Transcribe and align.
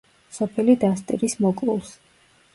სოფელი 0.37 0.75
დასტირის 0.85 1.37
მოკლულს. 1.47 1.95